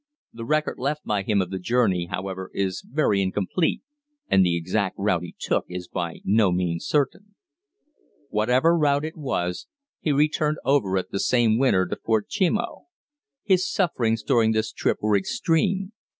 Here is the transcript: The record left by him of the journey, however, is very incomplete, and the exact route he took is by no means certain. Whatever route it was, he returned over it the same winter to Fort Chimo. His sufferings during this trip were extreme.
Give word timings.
The 0.33 0.45
record 0.45 0.79
left 0.79 1.03
by 1.05 1.21
him 1.21 1.43
of 1.43 1.51
the 1.51 1.59
journey, 1.59 2.07
however, 2.07 2.49
is 2.55 2.81
very 2.81 3.21
incomplete, 3.21 3.83
and 4.27 4.43
the 4.43 4.57
exact 4.57 4.95
route 4.97 5.21
he 5.21 5.35
took 5.37 5.65
is 5.69 5.87
by 5.87 6.21
no 6.25 6.51
means 6.51 6.87
certain. 6.87 7.35
Whatever 8.31 8.75
route 8.75 9.05
it 9.05 9.15
was, 9.15 9.67
he 9.99 10.11
returned 10.11 10.57
over 10.65 10.97
it 10.97 11.11
the 11.11 11.19
same 11.19 11.59
winter 11.59 11.85
to 11.85 11.97
Fort 12.03 12.27
Chimo. 12.29 12.87
His 13.43 13.71
sufferings 13.71 14.23
during 14.23 14.53
this 14.53 14.71
trip 14.73 14.97
were 15.01 15.15
extreme. 15.15 15.91